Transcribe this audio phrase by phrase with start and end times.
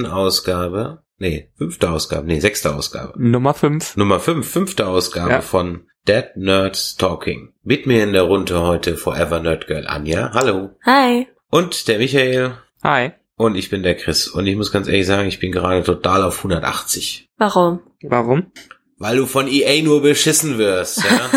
[0.00, 3.12] sechsten Ausgabe, nee, fünfte Ausgabe, nee, sechste Ausgabe.
[3.16, 3.96] Nummer fünf.
[3.96, 5.40] Nummer fünf, fünfte Ausgabe Ja.
[5.42, 7.52] von Dead Nerds Talking.
[7.62, 10.30] Mit mir in der Runde heute Forever Nerd Girl Anja.
[10.32, 10.70] Hallo.
[10.86, 11.26] Hi.
[11.50, 12.54] Und der Michael.
[12.82, 13.12] Hi.
[13.36, 14.28] Und ich bin der Chris.
[14.28, 17.28] Und ich muss ganz ehrlich sagen, ich bin gerade total auf 180.
[17.36, 17.80] Warum?
[18.02, 18.52] Warum?
[18.98, 21.30] Weil du von EA nur beschissen wirst, ja.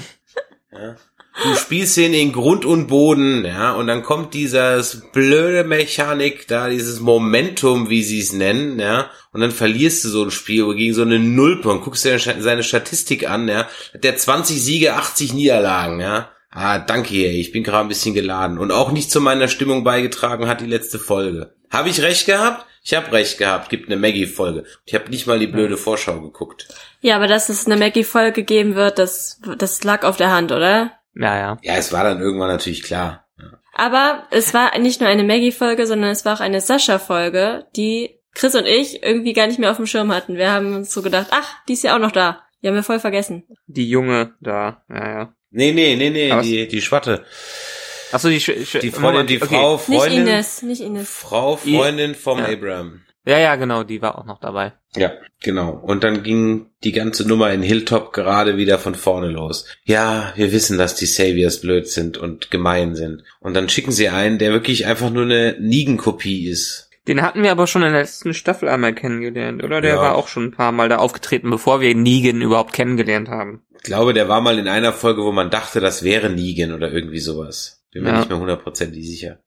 [0.71, 0.95] ja.
[1.43, 6.69] Du spielst ihn in Grund und Boden, ja, und dann kommt dieses blöde Mechanik da,
[6.69, 10.93] dieses Momentum, wie sie es nennen, ja, und dann verlierst du so ein Spiel gegen
[10.93, 15.33] so eine Nulpe und guckst dir seine Statistik an, ja, Hat der 20 Siege, 80
[15.33, 16.29] Niederlagen, ja.
[16.49, 19.83] Ah, danke, ey, ich bin gerade ein bisschen geladen und auch nicht zu meiner Stimmung
[19.83, 21.53] beigetragen hat die letzte Folge.
[21.71, 22.67] Habe ich recht gehabt?
[22.83, 23.69] Ich habe recht gehabt.
[23.69, 24.66] Gibt eine Maggie-Folge.
[24.86, 26.67] Ich habe nicht mal die blöde Vorschau geguckt.
[27.02, 30.91] Ja, aber dass es eine Maggie-Folge geben wird, das, das lag auf der Hand, oder?
[31.16, 31.58] Ja, ja.
[31.61, 33.25] Ja, es war dann irgendwann natürlich klar.
[33.39, 33.45] Ja.
[33.73, 38.55] Aber es war nicht nur eine Maggie-Folge, sondern es war auch eine Sascha-Folge, die Chris
[38.55, 40.38] und ich irgendwie gar nicht mehr auf dem Schirm hatten.
[40.38, 42.42] Wir haben uns so gedacht, ach, die ist ja auch noch da.
[42.61, 43.44] Die haben wir voll vergessen.
[43.67, 44.83] Die Junge da.
[44.89, 45.33] Ja, ja.
[45.52, 47.25] Nee, nee, nee, nee, Aber die, die Schwatte.
[48.11, 49.55] Achso, die, Sch Sch Die Freundin, die okay.
[49.55, 50.27] Frau, Nicht Freundin.
[50.27, 51.09] Ines, nicht Ines.
[51.09, 52.45] Frau, Freundin vom Ja.
[52.45, 53.02] Abraham.
[53.25, 54.73] Ja, ja, genau, die war auch noch dabei.
[54.95, 55.71] Ja, genau.
[55.71, 59.65] Und dann ging die ganze Nummer in Hilltop gerade wieder von vorne los.
[59.85, 63.23] Ja, wir wissen, dass die Saviors blöd sind und gemein sind.
[63.39, 66.89] Und dann schicken sie einen, der wirklich einfach nur eine Negan-Kopie ist.
[67.07, 69.81] Den hatten wir aber schon in der letzten Staffel einmal kennengelernt, oder?
[69.81, 70.02] Der Ja.
[70.02, 73.61] war auch schon ein paar Mal da aufgetreten, bevor wir Negan überhaupt kennengelernt haben.
[73.77, 76.91] Ich glaube, der war mal in einer Folge, wo man dachte, das wäre Negan oder
[76.91, 77.83] irgendwie sowas.
[77.91, 78.17] Bin mir Ja.
[78.19, 79.39] nicht mehr hundertprozentig sicher.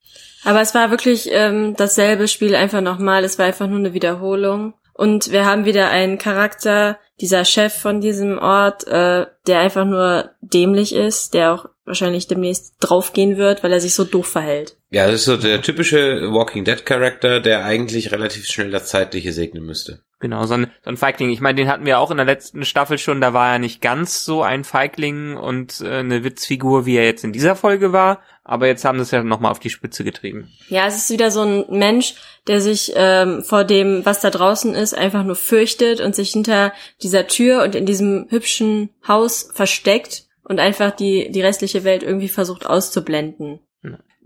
[0.43, 3.23] Aber es war wirklich ähm, dasselbe Spiel einfach nochmal.
[3.23, 4.73] Es war einfach nur eine Wiederholung.
[4.93, 10.31] Und wir haben wieder einen Charakter, dieser Chef von diesem Ort, äh, der einfach nur
[10.41, 14.75] dämlich ist, der auch wahrscheinlich demnächst draufgehen wird, weil er sich so doof verhält.
[14.89, 19.33] Ja, das ist so der typische Walking Dead Charakter, der eigentlich relativ schnell das Zeitliche
[19.33, 20.01] segnen müsste.
[20.19, 21.29] Genau, so ein, so ein Feigling.
[21.29, 23.21] Ich meine, den hatten wir auch in der letzten Staffel schon.
[23.21, 27.23] Da war er nicht ganz so ein Feigling und äh, eine Witzfigur, wie er jetzt
[27.23, 28.21] in dieser Folge war.
[28.43, 30.51] Aber jetzt haben sie es ja nochmal auf die Spitze getrieben.
[30.69, 32.15] Ja, es ist wieder so ein Mensch,
[32.47, 36.73] der sich ähm, vor dem, was da draußen ist, einfach nur fürchtet und sich hinter
[37.03, 42.29] dieser Tür und in diesem hübschen Haus versteckt und einfach die, die restliche Welt irgendwie
[42.29, 43.59] versucht auszublenden.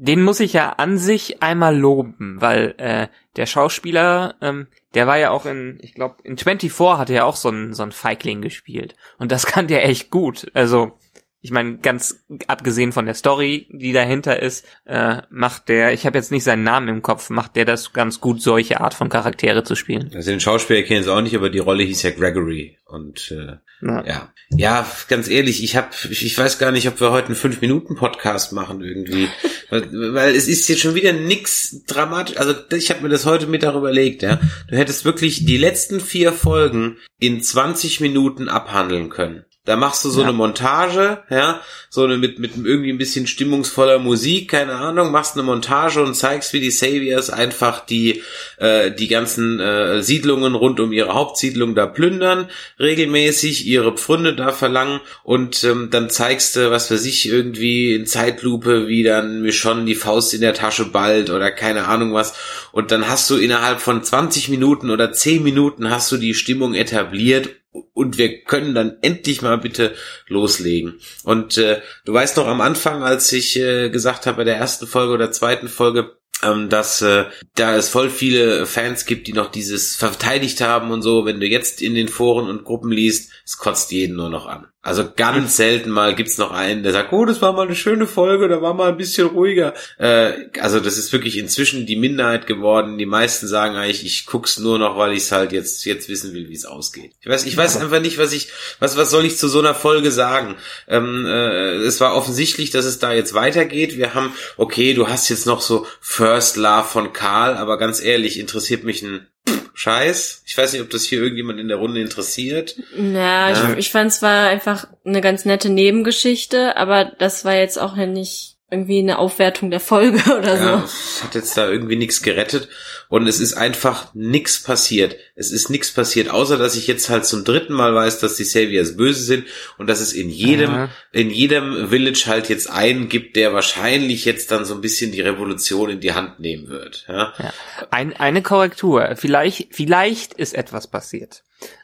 [0.04, 5.18] Den muss ich ja an sich einmal loben, weil äh, der Schauspieler, ähm, der war
[5.18, 8.42] ja auch in, ich glaube, in 24 hat er auch so ein so ein Feigling
[8.42, 8.96] gespielt.
[9.18, 10.52] Und das kann der echt gut.
[10.54, 10.98] Also,
[11.44, 16.18] ich meine, ganz abgesehen von der Story, die dahinter ist, äh, macht der, ich habe
[16.18, 19.64] jetzt nicht seinen Namen im Kopf, macht der das ganz gut, solche Art von Charaktere
[19.64, 20.12] zu spielen.
[20.14, 22.78] Also den Schauspieler kennen sie auch nicht, aber die Rolle hieß ja Gregory.
[22.86, 24.06] Und äh, Ja.
[24.06, 27.36] ja, ja, ganz ehrlich, ich habe, ich, ich weiß gar nicht, ob wir heute einen
[27.36, 29.28] fünf Minuten Podcast machen irgendwie,
[29.72, 32.38] weil, weil es ist jetzt schon wieder nix dramatisch.
[32.38, 34.22] Also ich habe mir das heute Mittag überlegt.
[34.22, 39.46] Ja, du hättest wirklich die letzten vier Folgen in 20 Minuten abhandeln können.
[39.64, 40.28] Da machst du so Ja.
[40.28, 41.62] eine Montage, ja,
[41.92, 46.16] so eine mit, mit irgendwie ein bisschen stimmungsvoller Musik, keine Ahnung, machst eine Montage und
[46.16, 48.24] zeigst, wie die Saviors einfach die,
[48.58, 54.52] äh, die ganzen äh, Siedlungen rund um ihre Hauptsiedlung da plündern, regelmäßig ihre Pfründe da
[54.52, 59.86] verlangen und ähm, dann zeigst du, was für sich irgendwie in Zeitlupe, wie dann Michonne
[59.86, 62.34] die Faust in der Tasche ballt oder keine Ahnung was
[62.72, 66.74] und dann hast du innerhalb von 20 Minuten oder 10 Minuten hast du die Stimmung
[66.74, 67.50] etabliert
[67.94, 69.96] und wir können dann endlich mal bitte
[70.28, 71.00] loslegen.
[71.24, 74.88] Und äh, du weißt noch am Anfang, als ich äh, gesagt habe bei der ersten
[74.88, 79.52] Folge oder zweiten Folge, ähm, dass äh, da es voll viele Fans gibt, die noch
[79.52, 81.26] dieses verteidigt haben und so.
[81.26, 84.71] Wenn du jetzt in den Foren und Gruppen liest, es kotzt jeden nur noch an.
[84.84, 88.08] Also ganz selten mal gibt's noch einen, der sagt, oh, das war mal eine schöne
[88.08, 89.76] Folge, da war mal ein bisschen ruhiger.
[90.00, 92.98] Äh, also das ist wirklich inzwischen die Minderheit geworden.
[92.98, 96.34] Die meisten sagen eigentlich, ich guck's nur noch, weil ich es halt jetzt jetzt wissen
[96.34, 97.12] will, wie es ausgeht.
[97.22, 99.76] Ich weiß, ich weiß einfach nicht, was ich, was was soll ich zu so einer
[99.76, 100.56] Folge sagen?
[100.88, 103.98] Ähm, äh, es war offensichtlich, dass es da jetzt weitergeht.
[103.98, 108.40] Wir haben, okay, du hast jetzt noch so First Love von Karl, aber ganz ehrlich,
[108.40, 109.28] interessiert mich ein
[109.74, 110.44] Scheiß.
[110.46, 112.76] Ich weiß nicht, ob das hier irgendjemand in der Runde interessiert.
[112.98, 113.72] Ja, Ja.
[113.72, 117.96] ich, ich fand es war einfach eine ganz nette Nebengeschichte, aber das war jetzt auch
[117.96, 120.64] nicht irgendwie eine Aufwertung der Folge oder so.
[120.64, 122.70] Ja, es hat jetzt da irgendwie nichts gerettet
[123.10, 125.18] und es ist einfach nichts passiert.
[125.36, 128.46] Es ist nichts passiert, außer dass ich jetzt halt zum dritten Mal weiß, dass die
[128.46, 129.46] Saviors böse sind
[129.78, 130.90] und dass es in jedem, Ja.
[131.12, 135.22] in jedem Village halt jetzt einen gibt, der wahrscheinlich jetzt dann so ein bisschen die
[135.22, 137.06] Revolution in die Hand nehmen wird.
[137.10, 137.54] Ja, Ja.
[137.92, 139.16] Ein, eine Korrektur.
[139.18, 141.44] Vielleicht, vielleicht ist etwas passiert.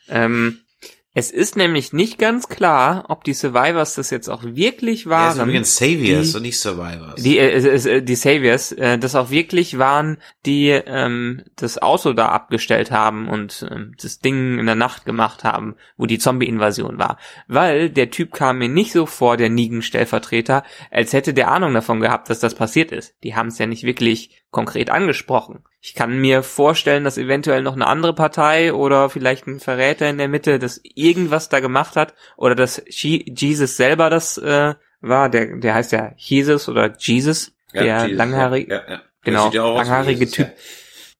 [0.09, 0.61] Ähm,
[1.19, 5.33] Es ist nämlich nicht ganz klar, ob die Survivors das jetzt auch wirklich Ja, waren.
[5.33, 7.15] sind übrigens Saviors die- und nicht Survivors.
[7.23, 12.27] die, äh, äh, die Saviors, äh, das auch wirklich waren, die ähm, das Auto da
[12.27, 17.17] abgestellt haben und ähm, das Ding in der Nacht gemacht haben, wo die Zombie-Invasion war.
[17.47, 21.99] Weil der Typ kam mir nicht so vor, der Negan-Stellvertreter, als hätte der Ahnung davon
[21.99, 23.15] gehabt, dass das passiert ist.
[23.23, 25.63] Die haben es ja nicht wirklich konkret angesprochen.
[25.81, 30.17] Ich kann mir vorstellen, dass eventuell noch eine andere Partei oder vielleicht ein Verräter in
[30.17, 35.29] der Mitte das irgendwas da gemacht hat oder dass Je- Jesus selber das äh, war.
[35.29, 39.57] Der, der heißt ja Jesus oder Jesus, Ja, der Jesus, langhaarige, ja, ja, genau, wie
[39.57, 40.53] langhaarige Jesus, Typ.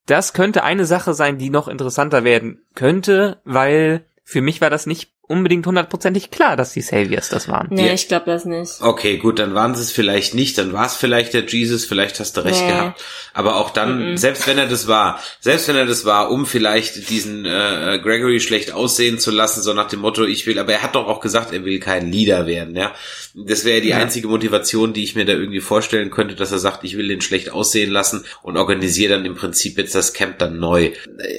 [0.06, 4.86] Das könnte eine Sache sein, die noch interessanter werden könnte, weil für mich war das
[4.86, 7.68] nicht unbedingt hundertprozentig klar, dass die Saviors das waren.
[7.70, 7.94] Nee, Ja.
[7.94, 8.82] ich glaube das nicht.
[8.82, 12.20] Okay, gut, dann waren sie es vielleicht nicht, dann war es vielleicht der Jesus, vielleicht
[12.20, 12.68] hast du recht Nee.
[12.72, 13.04] gehabt.
[13.34, 14.18] Aber auch dann, Mhm.
[14.18, 18.40] selbst wenn er das war, selbst wenn er das war, um vielleicht diesen äh, Gregory
[18.40, 21.20] schlecht aussehen zu lassen, so nach dem Motto, ich will, aber er hat doch auch
[21.20, 22.94] gesagt, er will kein Leader werden, ja.
[23.36, 23.98] Das wäre die Ja.
[23.98, 27.22] einzige Motivation, die ich mir da irgendwie vorstellen könnte, dass er sagt, ich will den
[27.22, 30.92] schlecht aussehen lassen und organisiere dann im Prinzip jetzt das Camp dann neu.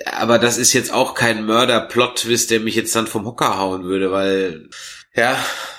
[0.07, 4.11] Aber das ist jetzt auch kein Mörder-Plot-Twist, der mich jetzt dann vom Hocker hauen würde,
[4.11, 4.69] weil,
[5.15, 5.37] ja,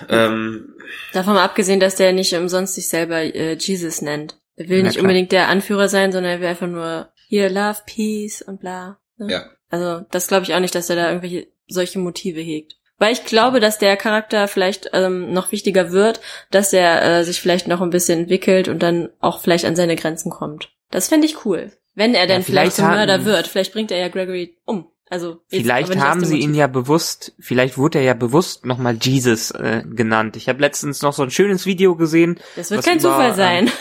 [0.09, 0.73] ähm,
[1.13, 4.37] Davon mal abgesehen, dass der nicht umsonst sich selber äh, Jesus nennt.
[4.55, 5.03] Er will nicht klar.
[5.03, 8.99] unbedingt der Anführer sein, sondern er will einfach nur hier Love, Peace und bla.
[9.17, 9.31] Ne?
[9.31, 9.45] ja.
[9.69, 12.75] Also das glaube ich auch nicht, dass er da irgendwelche solche Motive hegt.
[12.99, 16.19] Weil ich glaube, dass der Charakter vielleicht ähm, noch wichtiger wird,
[16.51, 19.95] dass er äh, sich vielleicht noch ein bisschen entwickelt und dann auch vielleicht an seine
[19.95, 20.69] Grenzen kommt.
[20.91, 21.71] Das fände ich cool.
[21.95, 23.47] Wenn er denn vielleicht vielleicht zum haben- Mörder wird.
[23.47, 24.87] Vielleicht bringt er ja Gregory um.
[25.11, 29.49] Also jetzt Vielleicht haben sie ihn ja bewusst, vielleicht wurde er ja bewusst nochmal Jesus
[29.49, 30.35] äh, genannt.
[30.35, 33.71] Ich habe letztens noch so ein schönes Video gesehen Das wird kein über, Zufall sein.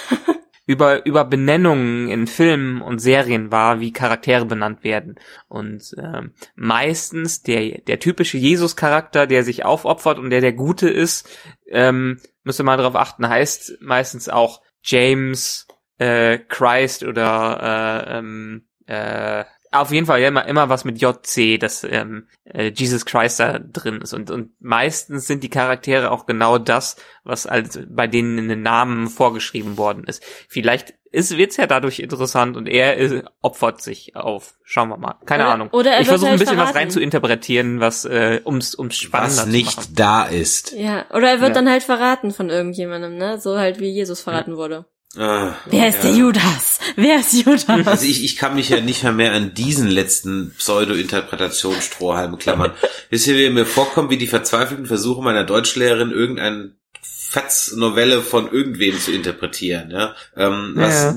[0.68, 5.18] Über über Benennungen in Filmen und Serien war, wie Charaktere benannt werden.
[5.48, 11.26] Und ähm, meistens der der typische Jesus-Charakter, der sich aufopfert und der der Gute ist,
[11.68, 15.66] ähm, müsste mal darauf achten, heißt meistens auch James
[15.96, 21.58] äh, Christ oder äh, ähm, äh, auf jeden Fall ja, immer, immer was mit JC,
[21.58, 24.12] dass ähm, äh, Jesus Christ da drin ist.
[24.14, 28.62] Und, und meistens sind die Charaktere auch genau das, was als bei denen in den
[28.62, 30.22] Namen vorgeschrieben worden ist.
[30.48, 34.54] Vielleicht ist, wird's ja dadurch interessant und er äh, opfert sich auf.
[34.62, 35.14] Schauen wir mal.
[35.24, 35.68] Keine Oder- Ahnung.
[35.72, 36.78] oder er ich versuche ein bisschen was verraten.
[36.78, 40.72] rein zu interpretieren, was äh, ums, ums spannender was nicht da ist.
[40.72, 41.54] Ja, oder er wird Ja.
[41.54, 43.38] dann halt verraten von irgendjemandem, ne?
[43.40, 44.84] So halt wie Jesus verraten wurde.
[45.16, 46.02] Ah, Wer ist ja.
[46.02, 46.78] der Judas?
[46.96, 47.66] Wer ist Judas?
[47.68, 52.72] Also ich, ich kann mich ja nicht mehr, mehr an diesen letzten Pseudo-Interpretationsstrohhalm klammern.
[53.10, 56.72] Wisst ihr, wie mir vorkommt, wie die verzweifelten Versuche meiner Deutschlehrerin, irgendeine
[57.02, 60.14] Fetz-Novelle von irgendwem zu interpretieren, ja?
[60.36, 61.14] Ähm, was Ja.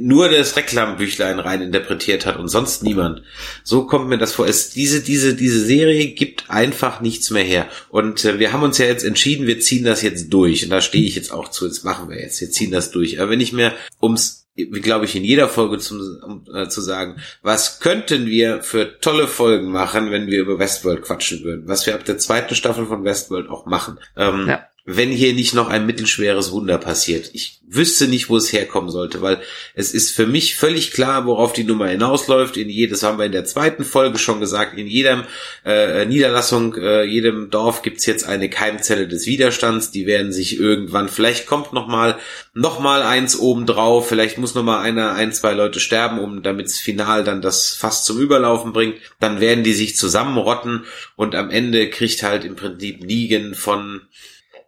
[0.00, 3.22] Nur das Reklambüchlein rein interpretiert hat und sonst niemand.
[3.64, 4.46] So kommt mir das vor.
[4.46, 7.68] Es, diese, diese, diese Serie gibt einfach nichts mehr her.
[7.88, 10.64] Und äh, wir haben uns ja jetzt entschieden, wir ziehen das jetzt durch.
[10.64, 11.66] Und da stehe ich jetzt auch zu.
[11.66, 12.40] Das machen wir jetzt.
[12.40, 13.20] Wir ziehen das durch.
[13.20, 16.80] Aber wenn ich mir ums wie glaube ich in jeder Folge zum, um, äh, zu
[16.80, 21.86] sagen, was könnten wir für tolle Folgen machen, wenn wir über Westworld quatschen würden, was
[21.86, 23.98] wir ab der zweiten Staffel von Westworld auch machen.
[24.16, 24.66] Ähm, Ja.
[24.96, 27.30] Wenn hier nicht noch ein mittelschweres Wunder passiert.
[27.32, 29.40] Ich wüsste nicht, wo es herkommen sollte, weil
[29.74, 32.56] es ist für mich völlig klar, worauf die Nummer hinausläuft.
[32.56, 35.22] In jedes haben wir in der zweiten Folge schon gesagt, in jedem
[35.64, 39.92] äh, Niederlassung, äh, jedem Dorf gibt's jetzt eine Keimzelle des Widerstands.
[39.92, 42.18] Die werden sich irgendwann, vielleicht kommt noch mal
[42.52, 46.42] noch mal eins oben drauf, vielleicht muss noch mal einer, ein, zwei Leute sterben, um
[46.42, 48.96] damit's final dann das Fass zum Überlaufen bringt.
[49.20, 54.02] Dann werden die sich zusammenrotten und am Ende kriegt halt im Prinzip Negan von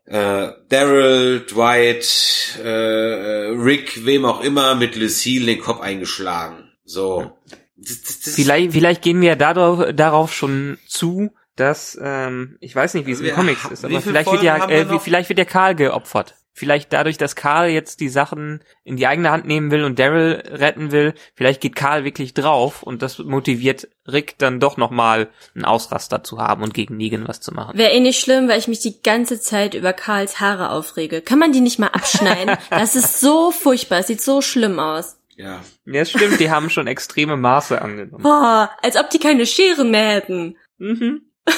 [0.06, 6.70] äh, Daryl, Dwight, äh, Rick, wem auch immer, mit Lucille den Kopf eingeschlagen.
[6.84, 7.32] So.
[7.76, 12.74] Das, das, das Vielleicht, vielleicht gehen wir ja darauf, darauf schon zu, dass ähm, ich
[12.74, 15.38] weiß nicht, wie es in Wir- Comics ist, aber vielleicht wird ja äh, vielleicht wird
[15.38, 16.34] ja Karl geopfert.
[16.54, 20.42] Vielleicht dadurch, dass Karl jetzt die Sachen in die eigene Hand nehmen will und Daryl
[20.46, 25.64] retten will, vielleicht geht Karl wirklich drauf und das motiviert Rick dann doch nochmal einen
[25.64, 27.78] Ausraster zu haben und gegen Negan was zu machen.
[27.78, 31.22] Wäre eh nicht schlimm, weil ich mich die ganze Zeit über Karls Haare aufrege.
[31.22, 32.56] Kann man die nicht mal abschneiden?
[32.70, 34.00] das ist so furchtbar.
[34.00, 35.16] Es sieht so schlimm aus.
[35.36, 35.62] ja.
[35.84, 38.22] Ja, stimmt, die haben schon extreme Maße angenommen.
[38.22, 40.56] Boah, als ob die keine Scheren mehr hätten.
[40.78, 41.22] Mhm.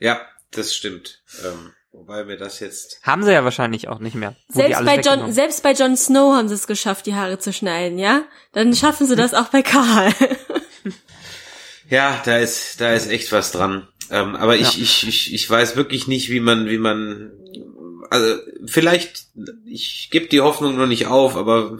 [0.00, 0.20] Ja,
[0.52, 1.22] das stimmt.
[1.44, 3.00] Ähm, wobei mir das jetzt.
[3.02, 4.34] Haben sie ja wahrscheinlich auch nicht mehr.
[4.48, 7.98] Selbst bei, John, selbst bei Jon Snow haben sie es geschafft, die Haare zu schneiden,
[7.98, 8.22] ja?
[8.52, 10.12] Dann schaffen sie das auch bei Karl.
[11.90, 13.88] Ja, da ist, da ist echt was dran.
[14.10, 14.82] Ähm, aber ich, Ja.
[14.82, 17.32] ich, ich, ich weiß wirklich nicht, wie man, wie man.
[18.10, 18.36] Also
[18.66, 19.26] vielleicht,
[19.66, 21.78] ich gebe die Hoffnung noch nicht auf, aber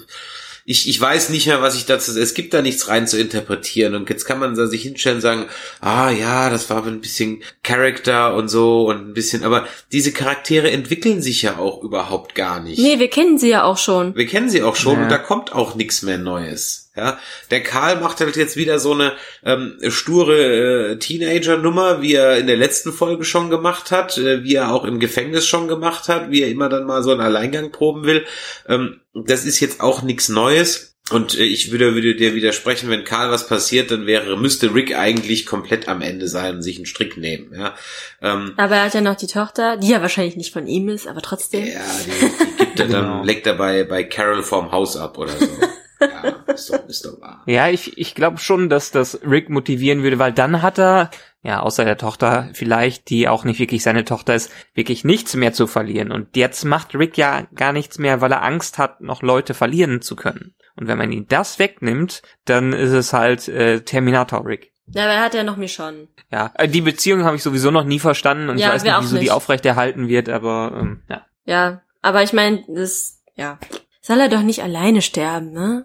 [0.70, 3.94] ich, ich weiß nicht mehr, was ich dazu, es gibt da nichts rein zu interpretieren
[3.94, 5.46] und jetzt kann man da sich hinstellen und sagen,
[5.80, 10.70] ah ja, das war ein bisschen Charakter und so und ein bisschen, aber diese Charaktere
[10.70, 12.78] entwickeln sich ja auch überhaupt gar nicht.
[12.78, 14.14] Nee, wir kennen sie ja auch schon.
[14.14, 15.02] Wir kennen sie auch schon Ja.
[15.04, 16.87] und da kommt auch nichts mehr Neues.
[16.98, 17.18] Ja,
[17.52, 19.12] der Karl macht halt jetzt wieder so eine
[19.44, 24.56] ähm, sture äh, Teenager-Nummer, wie er in der letzten Folge schon gemacht hat, äh, wie
[24.56, 27.70] er auch im Gefängnis schon gemacht hat, wie er immer dann mal so einen Alleingang
[27.70, 28.24] proben will.
[28.68, 30.96] Ähm, das ist jetzt auch nichts Neues.
[31.10, 34.94] Und äh, ich würde, würde dir widersprechen, wenn Karl was passiert, dann wäre, müsste Rick
[34.94, 37.54] eigentlich komplett am Ende sein und sich einen Strick nehmen.
[37.56, 37.74] Ja,
[38.20, 41.06] ähm, Aber er hat ja noch die Tochter, die ja wahrscheinlich nicht von ihm ist,
[41.06, 41.64] aber trotzdem.
[41.66, 43.24] ja die, die gibt er dann, Genau.
[43.24, 45.46] leckt er bei, bei Carol vorm Haus ab oder so.
[46.00, 47.42] ja, ist doch, ist doch wahr.
[47.46, 51.10] Ja, ich, ich glaube schon, dass das Rick motivieren würde, weil dann hat er,
[51.42, 55.52] ja, außer der Tochter vielleicht, die auch nicht wirklich seine Tochter ist, wirklich nichts mehr
[55.52, 56.10] zu verlieren.
[56.12, 60.00] Und jetzt macht Rick ja gar nichts mehr, weil er Angst hat, noch Leute verlieren
[60.02, 60.54] zu können.
[60.76, 64.72] Und wenn man ihn das wegnimmt, dann ist es halt äh, Terminator Rick.
[64.86, 66.08] Ja, aber er hat ja noch Michonne.
[66.30, 68.94] Ja, äh, die Beziehung habe ich sowieso noch nie verstanden und Ja, ich weiß nicht,
[69.00, 69.32] wieso die nicht.
[69.32, 71.26] aufrechterhalten wird, aber ähm, ja.
[71.44, 73.58] Ja, aber ich meine, das, ja.
[74.00, 75.84] Soll er doch nicht alleine sterben, ne?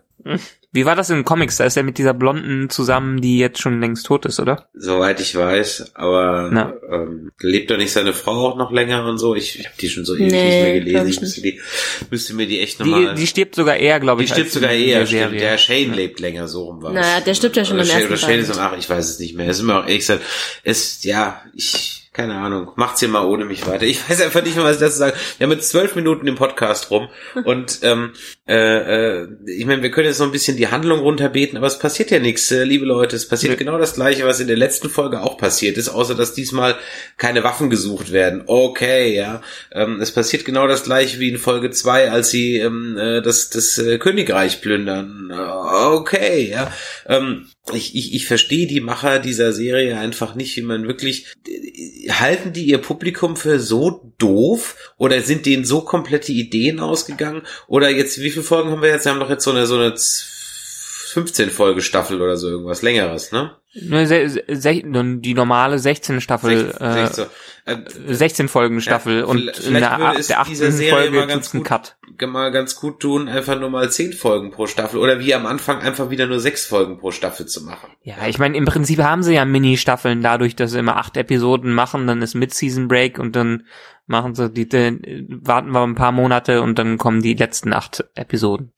[0.72, 1.58] Wie war das in den Comics?
[1.58, 4.68] Da ist er mit dieser Blonden zusammen, die jetzt schon längst tot ist, oder?
[4.74, 6.74] Soweit ich weiß, aber Na.
[6.92, 9.36] ähm, lebt doch nicht seine Frau auch noch länger und so?
[9.36, 11.08] Ich, ich habe die schon so ewig Nee, nicht mehr gelesen.
[11.10, 11.62] ich müsste, die,
[12.10, 13.13] müsste mir die echt Die, nochmal...
[13.15, 14.32] die stirbt sogar eher, glaube Die ich.
[14.32, 15.39] stirbt als sogar eher, der stimmt.
[15.39, 18.00] Der Shane lebt länger, so rum war Naja, der stirbt ja schon Oder im Shane,
[18.01, 19.48] ersten Oder Shane ist am, ach, ich weiß es nicht mehr.
[19.50, 20.24] Es ist mir auch ehrlich gesagt,
[20.63, 23.86] es, ja, ich, keine Ahnung, macht's hier mal ohne mich weiter.
[23.86, 25.17] Ich weiß einfach nicht mehr, was ich dazu sagen.
[25.38, 27.10] Wir haben jetzt zwölf Minuten im Podcast rum
[27.46, 28.13] und ähm,
[28.48, 31.79] äh, äh, ich meine, wir können jetzt noch ein bisschen die Handlung runterbeten, aber es
[31.79, 33.15] passiert ja nichts, äh, liebe Leute.
[33.15, 33.58] Es passiert Nö.
[33.58, 36.75] genau das Gleiche, was in der letzten Folge auch passiert ist, außer dass diesmal
[37.17, 38.43] keine Waffen gesucht werden.
[38.46, 39.41] Okay, ja.
[39.72, 43.50] Ähm, es passiert genau das Gleiche wie in Folge zwei, als sie ähm, äh, das,
[43.50, 45.32] das äh, Königreich plündern.
[45.32, 46.72] Okay, ja.
[47.08, 51.27] Ähm, ich, ich, ich verstehe die Macher dieser Serie einfach nicht, wie man wirklich
[52.10, 57.89] halten die ihr Publikum für so doof oder sind denen so komplette Ideen ausgegangen oder
[57.89, 59.05] jetzt wie viele Folgen haben wir jetzt?
[59.05, 59.93] Wir haben doch jetzt so eine so eine
[61.13, 63.51] 15 Folge Staffel oder so irgendwas längeres, ne?
[63.74, 67.25] Se die normale 16 Staffel, Sech- äh, sech- so.
[67.65, 67.77] Äh,
[68.13, 70.72] 16 Folgen Staffel Ja, und in der, der dieser 18.
[70.72, 71.96] Serie Folge mal ganz gut- Cut.
[72.27, 75.79] mal ganz gut tun, einfach nur mal 10 Folgen pro Staffel oder wie am Anfang
[75.79, 77.89] einfach wieder nur 6 Folgen pro Staffel zu machen.
[78.03, 81.74] Ja, ich meine, im Prinzip haben sie ja Mini-Staffeln dadurch, dass sie immer acht Episoden
[81.74, 83.63] machen, dann ist Mid-Season-Break und dann
[84.05, 88.03] machen sie die, die, warten wir ein paar Monate und dann kommen die letzten acht
[88.15, 88.74] Episoden.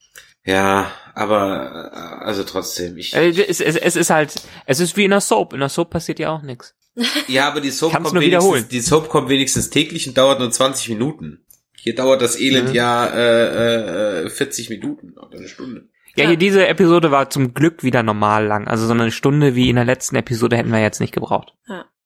[0.45, 4.33] Ja, aber äh, also trotzdem, ich Äh, es, es, es ist halt,
[4.65, 5.53] es ist wie in der Soap.
[5.53, 6.75] In der Soap passiert ja auch nichts.
[7.27, 8.65] Ja, aber die Soap Kannst kommt nur wenigstens, wiederholen.
[8.71, 11.45] die Soap kommt wenigstens täglich und dauert nur 20 Minuten.
[11.77, 12.75] Hier dauert das Elend Mhm.
[12.75, 15.89] ja äh, äh, 40 Minuten oder eine Stunde.
[16.15, 16.29] Ja, Ja.
[16.29, 18.67] hier diese Episode war zum Glück wieder normal lang.
[18.67, 21.53] Also so eine Stunde wie in der letzten Episode hätten wir jetzt nicht gebraucht.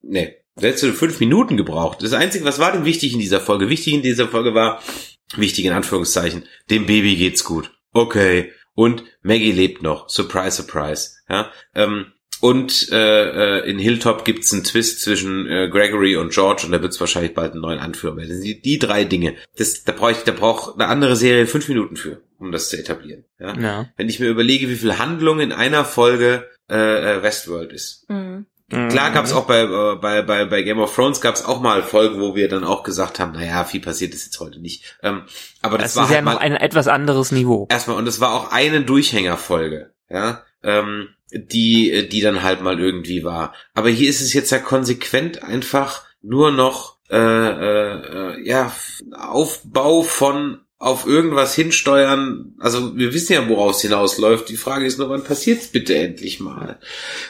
[0.01, 2.01] Nee, da hättest du fünf Minuten gebraucht.
[2.01, 3.69] Das Einzige, was war denn wichtig in dieser Folge?
[3.69, 4.81] Wichtig in dieser Folge war,
[5.35, 7.71] wichtig in Anführungszeichen, dem Baby geht's gut.
[7.91, 8.51] Okay.
[8.75, 10.09] Und Maggie lebt noch.
[10.09, 11.11] Surprise, surprise.
[11.29, 11.51] Ja.
[11.75, 16.71] Ähm, und äh, äh, in Hilltop gibt's einen Twist zwischen äh, Gregory und George und
[16.71, 18.41] da wird's wahrscheinlich bald einen neuen Anführer werden.
[18.41, 19.35] Die, die drei Dinge.
[19.57, 22.77] Das, da brauche ich, da braucht eine andere Serie fünf Minuten für, um das zu
[22.77, 23.25] etablieren.
[23.39, 23.59] Ja?
[23.59, 23.89] Ja.
[23.97, 28.09] Wenn ich mir überlege, wie viel Handlung in einer Folge äh, äh, Westworld ist.
[28.09, 28.45] Mhm.
[28.69, 32.19] Klar gab's auch bei, äh, bei, bei, bei Game of Thrones gab's auch mal Folgen,
[32.21, 34.97] wo wir dann auch gesagt haben, naja, viel passiert ist jetzt heute nicht.
[35.01, 35.23] Ähm,
[35.61, 37.67] aber das, Das war ist halt ja noch mal ein etwas anderes Niveau.
[37.69, 43.23] erstmal und es war auch eine Durchhängerfolge, ja, ähm, die, die dann halt mal irgendwie
[43.23, 43.53] war.
[43.73, 47.93] Aber hier ist es jetzt ja konsequent einfach nur noch äh, äh,
[48.35, 48.71] äh, ja
[49.17, 52.55] Aufbau von auf irgendwas hinsteuern.
[52.57, 54.47] Also wir wissen ja, woraus es hinausläuft.
[54.47, 56.79] Die Frage ist nur, wann passiert's bitte endlich mal?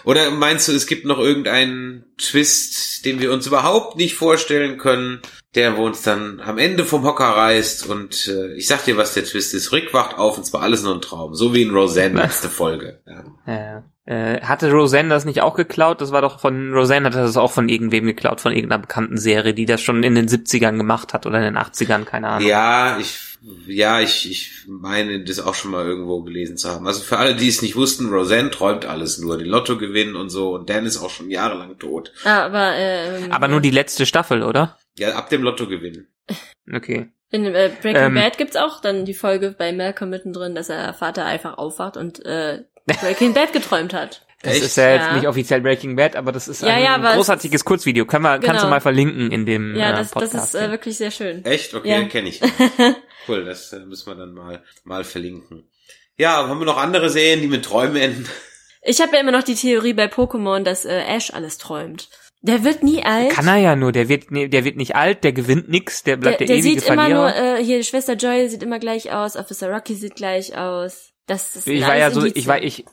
[0.06, 5.22] Oder meinst du, es gibt noch irgendeinen Twist, den wir uns überhaupt nicht vorstellen können,
[5.56, 9.16] der wo uns dann am Ende vom Hocker reißt und äh, ich sag dir, was
[9.16, 9.72] der Twist ist.
[9.72, 13.02] Rick wacht auf und zwar alles nur ein Traum, so wie in Roseanne letzte Folge.
[13.08, 13.24] Ja.
[13.48, 13.84] Ja.
[14.10, 16.02] Äh, hatte Roseanne das nicht auch geklaut?
[16.02, 19.54] Das war doch von, Roseanne hatte das auch von irgendwem geklaut, von irgendeiner bekannten Serie,
[19.54, 22.48] die das schon in den 70ern gemacht hat oder in den 80ern, keine Ahnung.
[22.48, 23.20] Ja, ich,
[23.68, 26.88] ja, ich, ich meine, das auch schon mal irgendwo gelesen zu haben.
[26.88, 30.30] Also für alle, die es nicht wussten, Roseanne träumt alles nur, den Lotto gewinnen und
[30.30, 32.09] so und Dan ist auch schon jahrelang tot.
[32.24, 34.78] Ah, aber, ähm, Aber nur die letzte Staffel, oder?
[34.98, 36.08] Ja, ab dem Lotto gewinnen.
[36.74, 37.10] Okay.
[37.32, 38.14] In äh, Breaking Ähm.
[38.16, 42.26] Bad gibt's auch dann die Folge bei Malcolm mittendrin, dass der Vater einfach aufwacht und
[42.26, 44.26] äh, Breaking Bad geträumt hat.
[44.42, 44.64] Das Echt?
[44.64, 45.14] ist ja jetzt Ja.
[45.16, 48.06] nicht offiziell Breaking Bad, aber das ist Ja, ein ja, großartiges Kurzvideo.
[48.06, 48.70] Können wir, kannst du Genau.
[48.70, 50.56] mal verlinken in dem Ja, äh, das, das Podcast.
[50.56, 51.44] ist äh, wirklich sehr schön.
[51.46, 51.74] Echt?
[51.74, 52.04] Okay, Ja.
[52.04, 52.42] kenne ich.
[53.28, 55.70] Cool, das äh, müssen wir dann mal, mal verlinken.
[56.18, 58.28] Ja, haben wir noch andere Serien, die mit Träumen enden?
[58.90, 62.10] Ich habe ja immer noch die Theorie bei Pokémon, dass äh, Ash alles träumt.
[62.42, 63.30] Der wird nie alt.
[63.32, 66.16] Kann er ja nur, der wird, nee, der wird nicht alt, der gewinnt nix, der
[66.18, 67.52] bleibt der, der, der ewige sieht immer Verlierer.
[67.52, 71.10] nur, äh, hier Schwester Joy sieht immer gleich aus, Officer Rocky sieht gleich aus.
[71.28, 72.86] Das ist ich war ja so, ich war, ich,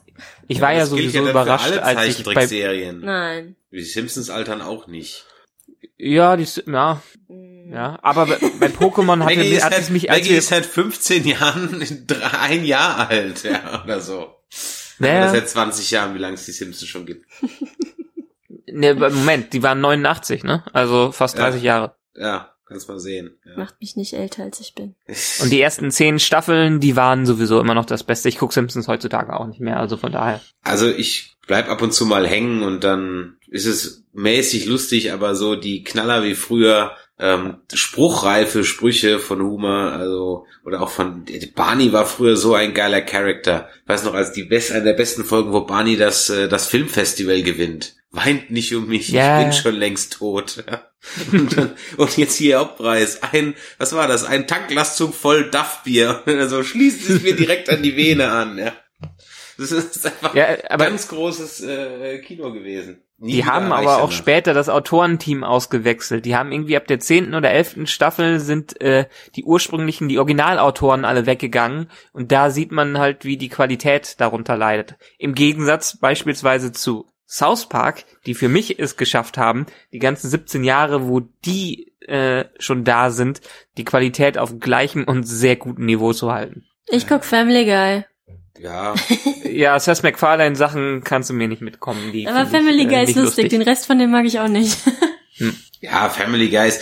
[0.47, 2.99] ich war ja, sowieso für überrascht, alle als ich bei, Zeichentrickserien.
[2.99, 3.55] Nein.
[3.71, 5.25] Die Simpsons altern auch nicht.
[5.97, 7.71] ja, die, ja, Hm.
[7.73, 11.25] ja, aber bei, bei Pokémon hatte, Maggie hat es mich, als Maggie ist seit 15
[11.25, 14.27] Jahren drei- ein Jahr alt, ja, oder so.
[14.99, 15.23] Naja.
[15.23, 17.25] Oder seit 20 Jahren, wie lange es die Simpsons schon gibt.
[18.67, 20.63] ne, Moment, die waren 89, ne?
[20.73, 21.43] Also fast Ja.
[21.43, 21.95] 30 Jahre.
[22.15, 23.37] Ja, kannst mal sehen.
[23.45, 23.57] Ja.
[23.57, 24.95] Macht mich nicht älter, als ich bin.
[25.41, 28.29] Und die ersten zehn Staffeln, die waren sowieso immer noch das Beste.
[28.29, 30.41] Ich gucke Simpsons heutzutage auch nicht mehr, also von daher.
[30.63, 35.35] Also ich bleib ab und zu mal hängen und dann ist es mäßig lustig, aber
[35.35, 41.91] so die Knaller wie früher, ähm, spruchreife Sprüche von Homer, also oder auch von Barney
[41.93, 43.69] war früher so ein geiler Charakter.
[43.83, 46.67] Ich weiß noch, als die best, eine der besten Folgen, wo Barney das äh, das
[46.67, 47.95] Filmfestival gewinnt.
[48.11, 49.39] Weint nicht um mich, Ja.
[49.39, 50.63] ich bin schon längst tot.
[51.31, 53.21] Und, dann, und jetzt hier Hauptpreis.
[53.23, 54.25] Ein, was war das?
[54.25, 56.23] Ein Tanklastzug voll Duffbier.
[56.25, 58.57] Also schließt es mir direkt an die Vene an.
[58.57, 58.73] Ja.
[59.57, 63.01] Das ist einfach Ja, aber ganz großes äh, Kino gewesen.
[63.19, 64.11] Nie die haben aber auch danach.
[64.11, 66.25] später das Autorenteam ausgewechselt.
[66.25, 71.03] Die haben irgendwie ab der zehnten oder elften Staffel sind äh, die ursprünglichen, die Originalautoren
[71.03, 74.95] alle weggegangen und da sieht man halt, wie die Qualität darunter leidet.
[75.17, 80.63] Im Gegensatz beispielsweise zu South Park, die für mich es geschafft haben, die ganzen 17
[80.63, 83.41] Jahre, wo die äh, schon da sind,
[83.77, 86.65] die Qualität auf gleichem und sehr gutem Niveau zu halten.
[86.87, 88.05] Ich guck Family Guy.
[88.61, 88.95] Ja,
[89.43, 92.11] Ja, Seth MacFarlane Sachen kannst du mir nicht mitkommen.
[92.11, 93.49] Die Aber find ich, Family äh, Guy ist nicht lustig.
[93.49, 94.77] Den Rest von dem mag ich auch nicht.
[95.81, 96.79] ja, Family Guys.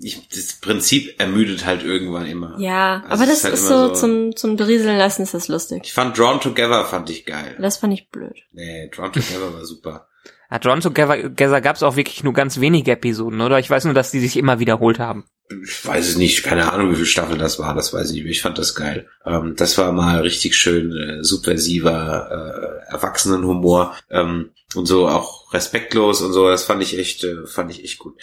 [0.00, 2.56] Ich, das Prinzip ermüdet halt irgendwann immer.
[2.58, 5.32] ja, Also aber das ist ist, halt immer so, so- zum, zum Berieseln lassen ist
[5.34, 5.82] das lustig.
[5.84, 7.56] Ich fand Drawn Together fand ich geil.
[7.58, 8.36] Das fand ich blöd.
[8.52, 10.08] Nee, Drawn Together war super.
[10.50, 13.58] Ja, Drawn Together gab es auch wirklich nur ganz wenige Episoden, oder?
[13.58, 15.24] Ich weiß nur, dass die sich immer wiederholt haben.
[15.62, 18.30] Ich weiß es nicht, keine Ahnung, wie viel Staffel das war, das weiß ich nicht.
[18.30, 19.06] Ich fand das geil.
[19.26, 26.22] Ähm, das war mal richtig schön äh, subversiver äh, Erwachsenenhumor ähm, und so auch respektlos
[26.22, 26.48] und so.
[26.48, 28.14] Das fand ich echt, äh, fand ich echt gut.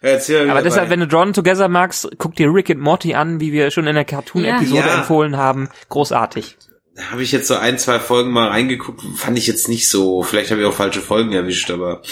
[0.00, 3.52] Erzähl Aber deshalb, wenn du Drawn Together magst, guck dir Rick and Morty an, wie
[3.52, 4.86] wir schon in der Cartoon-Episode Ja.
[4.86, 4.98] Ja.
[5.00, 5.68] empfohlen haben.
[5.90, 6.56] Großartig.
[7.00, 10.22] Da habe ich jetzt so ein, zwei Folgen mal reingeguckt, fand ich jetzt nicht so,
[10.22, 12.02] vielleicht habe ich auch falsche Folgen erwischt, aber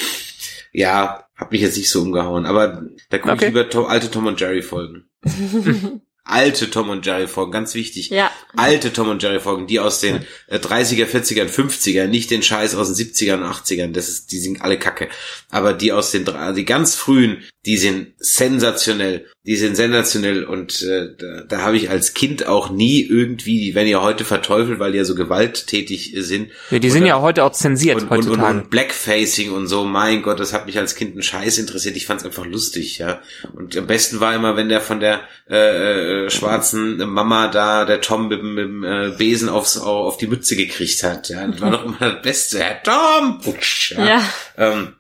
[0.72, 2.46] ja, hat mich jetzt nicht so umgehauen.
[2.46, 3.44] Aber da gucke Okay.
[3.48, 5.05] ich lieber to alte Tom und Jerry Folgen.
[6.24, 8.09] alte Tom und Jerry Folgen, ganz wichtig.
[8.09, 8.31] Ja.
[8.57, 12.74] Alte Tom und Jerry Folgen, die aus den äh, 30er, 40er, 50er, nicht den Scheiß
[12.74, 15.11] aus den 70ern und 80ern, das ist, die sind alle kacke.
[15.51, 19.26] Aber die aus den, die ganz frühen, die sind sensationell.
[19.44, 23.74] Die sind sensationell und äh, da, da habe ich als Kind auch nie irgendwie, die
[23.74, 26.50] werden ja heute verteufelt, weil die ja so gewalttätig sind.
[26.70, 28.58] Ja, die Und sind dann- ja heute auch zensiert und, und, und, heutzutage.
[28.58, 31.96] und Blackfacing und so, mein Gott, das hat mich als Kind ein Scheiß interessiert.
[31.96, 33.20] Ich fand's einfach lustig, ja.
[33.54, 38.00] Und am besten war immer, wenn der von der äh, äh, schwarzen Mama da, der
[38.02, 41.28] Tom mit, dem- mit dem äh, Besen aufs, auf die Mütze gekriegt hat.
[41.30, 42.60] Ja, das war doch immer das Beste.
[42.60, 43.40] Herr Tom!
[43.40, 44.06] Putsch, ja.
[44.06, 44.22] Ja.
[44.58, 44.94] Ähm,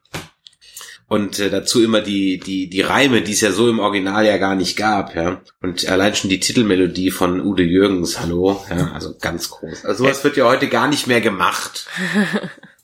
[1.08, 4.36] und äh, dazu immer die die die Reime, die es ja so im Original ja
[4.36, 5.40] gar nicht gab, ja.
[5.62, 9.84] Und allein schon die Titelmelodie von Ude Jürgens, hallo, ja, also ganz groß.
[9.84, 11.86] Also sowas wird ja heute gar nicht mehr gemacht.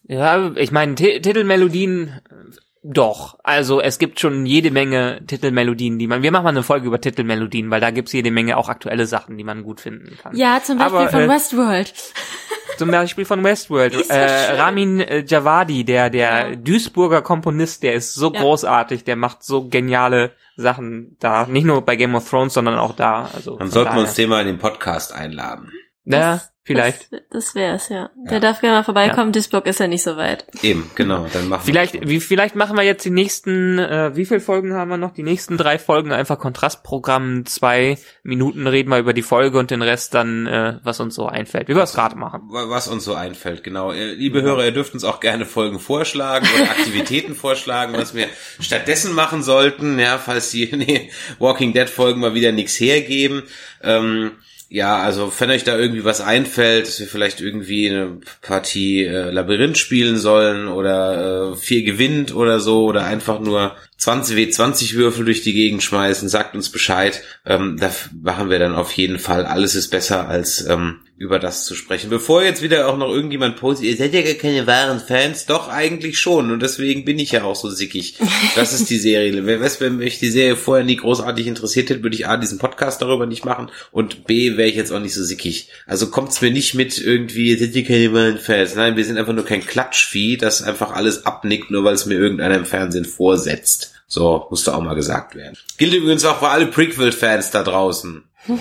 [0.06, 2.20] Ja, ich meine, Ti- Titelmelodien,
[2.82, 3.38] doch.
[3.42, 6.22] Also es gibt schon jede Menge Titelmelodien, die man.
[6.22, 9.38] Wir machen mal eine Folge über Titelmelodien, weil da gibt's jede Menge auch aktuelle Sachen,
[9.38, 10.36] die man gut finden kann.
[10.36, 11.94] Ja, zum Beispiel Aber, von äh, Westworld.
[12.78, 13.92] Zum Beispiel von Westworld.
[13.94, 14.56] So äh.
[14.56, 16.56] Ramin äh, Javadi, der der Ja.
[16.56, 18.40] Duisburger Komponist, der ist so Ja.
[18.40, 21.46] großartig, der macht so geniale Sachen da.
[21.46, 23.28] Nicht nur bei Game of Thrones, sondern auch da.
[23.34, 24.00] Also Dann sollten wir daher.
[24.08, 25.72] uns den mal in den Podcast einladen.
[26.06, 27.12] Ja, vielleicht.
[27.12, 28.10] Das, das wär's, ja.
[28.30, 29.32] Der darf gerne mal vorbeikommen.
[29.32, 30.44] Duisburg ist ja nicht so weit.
[30.62, 32.08] Eben, genau, dann machen Vielleicht, wir.
[32.08, 35.12] wie, vielleicht machen wir jetzt die nächsten, äh, wie viele Folgen haben wir noch?
[35.14, 39.80] Die nächsten drei Folgen einfach Kontrastprogramm, zwei Minuten reden wir über die Folge und den
[39.82, 41.68] Rest dann, äh, was uns so einfällt.
[41.68, 42.42] Wie wir es gerade machen.
[42.50, 43.92] Wa- Was uns so einfällt, genau.
[43.92, 48.26] Liebe Hörer, ihr dürft uns auch gerne Folgen vorschlagen oder Aktivitäten vorschlagen, was wir
[48.60, 53.42] stattdessen machen sollten, ja, falls die nee, Walking Dead Folgen mal wieder nichts hergeben.
[53.82, 54.32] Ähm,
[54.74, 59.30] ja, also wenn euch da irgendwie was einfällt, dass wir vielleicht irgendwie eine Partie äh,
[59.30, 65.24] Labyrinth spielen sollen oder äh, vier gewinnt oder so oder einfach nur 20 W20 Würfel
[65.24, 67.22] durch die Gegend schmeißen, sagt uns Bescheid.
[67.46, 67.90] Ähm, da
[68.22, 69.46] machen wir dann auf jeden Fall.
[69.46, 72.10] Alles ist besser als ähm, über das zu sprechen.
[72.10, 75.68] Bevor jetzt wieder auch noch irgendjemand postet, ihr seid ja gar keine wahren Fans, doch
[75.68, 78.18] eigentlich schon und deswegen bin ich ja auch so sickig.
[78.56, 79.46] Das ist die Serie.
[79.46, 82.58] Wer weiß, wenn mich die Serie vorher nie großartig interessiert hätte, würde ich A, diesen
[82.58, 85.68] Podcast darüber nicht machen und B, wäre ich jetzt auch nicht so sickig.
[85.86, 88.74] Also kommt's mir nicht mit irgendwie, ihr seid ja keine wahren Fans.
[88.74, 92.16] Nein, wir sind einfach nur kein Klatschvieh, das einfach alles abnickt, nur weil es mir
[92.16, 93.93] irgendeiner im Fernsehen vorsetzt.
[94.06, 95.56] So, musste auch mal gesagt werden.
[95.78, 98.24] Gilt übrigens auch für alle Prequel-Fans da draußen.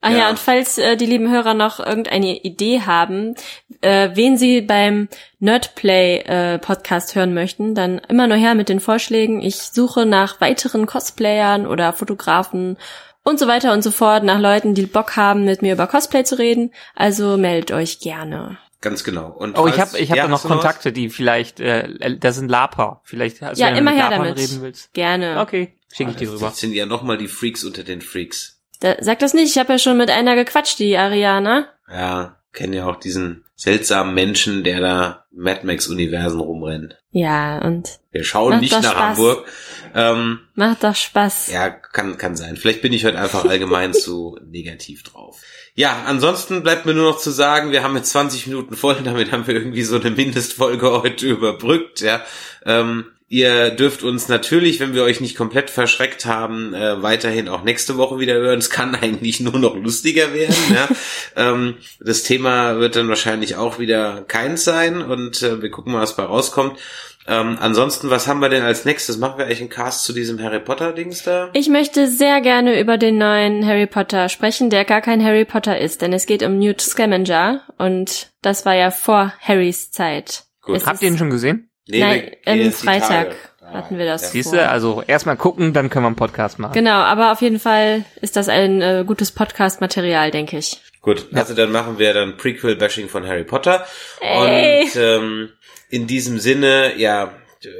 [0.00, 0.30] Ah ja, Ja.
[0.30, 3.34] und falls äh, die lieben Hörer noch irgendeine Idee haben,
[3.82, 5.08] äh, wen sie beim
[5.40, 9.42] Nerdplay äh, Podcast hören möchten, dann immer nur her mit den Vorschlägen.
[9.42, 12.78] Ich suche nach weiteren Cosplayern oder Fotografen
[13.24, 16.24] und so weiter und so fort, nach Leuten, die Bock haben, mit mir über Cosplay
[16.24, 16.72] zu reden.
[16.94, 18.56] Also meldet euch gerne.
[18.80, 19.28] Ganz genau.
[19.30, 20.48] Und Oh, ich habe ich hab Ja, da noch du?
[20.48, 23.00] Kontakte, die vielleicht, äh, das sind Laper.
[23.04, 24.38] Vielleicht, also Ja, wenn du immer mit her Lapern damit.
[24.38, 24.92] reden willst.
[24.92, 25.40] Gerne.
[25.40, 26.46] Okay, schicke ich dir rüber.
[26.46, 28.60] Das sind ja nochmal die Freaks unter den Freaks.
[28.80, 31.66] Da, sag das nicht, ich habe ja schon mit einer gequatscht, die Ariana.
[31.90, 36.96] Ja, kennen ja auch diesen seltsamen Menschen, der da Mad Max Universen rumrennt.
[37.10, 39.18] Ja, und Wir schauen nicht nach Spaß.
[39.18, 39.46] Hamburg.
[39.94, 41.50] Ähm, macht doch Spaß.
[41.50, 42.56] ja, kann, kann sein.
[42.56, 45.40] Vielleicht bin ich heute einfach allgemein zu negativ drauf.
[45.74, 49.32] Ja, ansonsten bleibt mir nur noch zu sagen, wir haben jetzt 20 Minuten voll, damit
[49.32, 52.22] haben wir irgendwie so eine Mindestfolge heute überbrückt, ja.
[52.64, 57.62] Ähm, Ihr dürft uns natürlich, wenn wir euch nicht komplett verschreckt haben, äh, weiterhin auch
[57.62, 58.58] nächste Woche wieder hören.
[58.58, 60.56] Es kann eigentlich nur noch lustiger werden.
[60.74, 60.88] Ja?
[61.36, 66.00] ähm, das Thema wird dann wahrscheinlich auch wieder keins sein und äh, wir gucken mal,
[66.00, 66.78] was bei rauskommt.
[67.26, 69.18] Ähm, ansonsten, was haben wir denn als nächstes?
[69.18, 71.50] Machen wir eigentlich einen Cast zu diesem Harry Potter Dings da?
[71.52, 75.78] Ich möchte sehr gerne über den neuen Harry Potter sprechen, der gar kein Harry Potter
[75.78, 80.44] ist, denn es geht um Newt Scamander und das war ja vor Harrys Zeit.
[80.62, 80.76] Gut.
[80.76, 81.67] Es Habt ihr ihn schon gesehen?
[81.88, 83.72] Nee, am jetzt die Freitag Tage.
[83.72, 84.22] hatten wir das.
[84.22, 84.28] Ja.
[84.28, 86.72] Siehst du, also erstmal gucken, dann können wir einen Podcast machen.
[86.74, 90.80] Genau, aber auf jeden Fall ist das ein äh, gutes Podcast-Material, denke ich.
[91.00, 93.86] Gut, also dann machen wir dann Prequel-Bashing von Harry Potter.
[94.20, 94.82] Ey.
[94.82, 95.48] Und ähm,
[95.88, 97.32] in diesem Sinne, ja,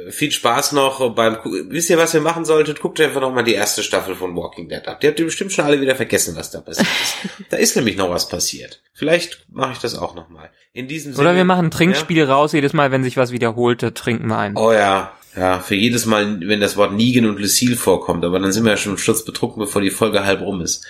[0.09, 1.37] viel Spaß noch beim
[1.69, 2.81] Wisst ihr, was ihr machen solltet?
[2.81, 4.99] Guckt einfach noch mal die erste Staffel von Walking Dead ab.
[4.99, 7.15] Die habt ihr bestimmt schon alle wieder vergessen, was da passiert ist.
[7.49, 8.81] da ist nämlich noch was passiert.
[8.93, 10.49] Vielleicht mache ich das auch noch mal.
[10.73, 11.27] In diesem Sinne.
[11.27, 14.37] Oder wir machen ein Trinkspiel raus, jedes Mal, wenn sich was wiederholt, da trinken wir
[14.37, 14.57] ein.
[14.57, 18.51] Oh ja, ja, für jedes Mal, wenn das Wort Negan und Lucille vorkommt, aber dann
[18.51, 20.85] sind wir ja schon sturzbetrunken, bevor die Folge halb rum ist.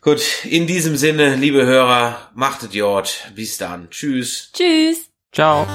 [0.00, 3.88] Gut, in diesem Sinne, liebe Hörer, machtet Jord, bis dann.
[3.90, 4.50] Tschüss.
[4.52, 5.10] Tschüss!
[5.32, 5.66] Ciao.